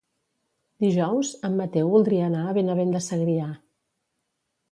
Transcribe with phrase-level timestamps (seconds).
[0.83, 3.51] Dijous en Mateu voldria anar a Benavent de Segrià.